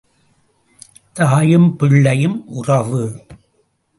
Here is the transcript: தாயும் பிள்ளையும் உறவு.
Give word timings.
தாயும் 1.13 1.75
பிள்ளையும் 1.75 2.47
உறவு. 2.47 3.25